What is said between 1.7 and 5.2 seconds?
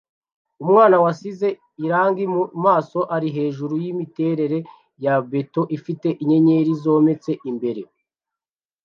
irangi mu maso ari hejuru yimiterere ya